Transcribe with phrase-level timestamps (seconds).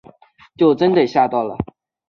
[0.57, 1.55] 就真的吓到了